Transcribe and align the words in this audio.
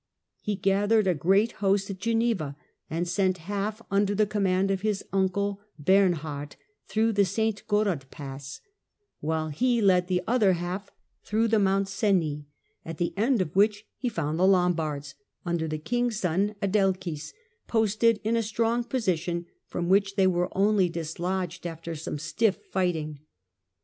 He 0.41 0.55
gathered 0.55 1.05
a 1.05 1.13
great 1.13 1.51
host 1.61 1.91
at 1.91 1.99
Geneva, 1.99 2.55
and 2.89 3.07
sent 3.07 3.37
half, 3.37 3.83
under 3.91 4.15
the 4.15 4.25
com 4.25 4.41
mand 4.41 4.71
of 4.71 4.81
his 4.81 5.03
uncle 5.13 5.61
Bernhard, 5.77 6.55
through 6.87 7.11
the 7.13 7.23
St. 7.23 7.61
Gothard 7.67 8.07
Pass, 8.09 8.61
while 9.19 9.49
he 9.49 9.79
led 9.79 10.07
the 10.07 10.23
other 10.25 10.53
half 10.53 10.89
through 11.23 11.49
the 11.49 11.59
Mount 11.59 11.87
Cenis, 11.87 12.45
at 12.83 12.97
the 12.97 13.13
end 13.15 13.43
of 13.43 13.55
which 13.55 13.85
he 13.95 14.09
found 14.09 14.39
the 14.39 14.47
Lombards, 14.47 15.13
under 15.45 15.67
the 15.67 15.77
king's 15.77 16.19
son 16.19 16.55
Adelchis, 16.63 17.31
posted 17.67 18.19
in 18.23 18.35
a 18.35 18.41
strong 18.41 18.83
posi 18.83 19.19
tion, 19.19 19.45
from 19.67 19.87
which 19.87 20.15
they 20.15 20.25
were 20.25 20.49
only 20.57 20.89
dislodged 20.89 21.67
after 21.67 21.93
some 21.93 22.17
stiff 22.17 22.57
fighting. 22.71 23.19